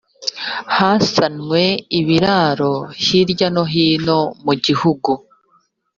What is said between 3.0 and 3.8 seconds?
hirya no